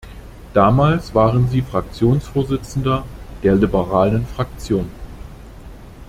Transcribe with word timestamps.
Damals 0.55 1.13
waren 1.13 1.47
Sie 1.49 1.61
Fraktionsvorsitzender 1.61 3.05
der 3.43 3.53
liberalen 3.53 4.25
Fraktion. 4.25 4.89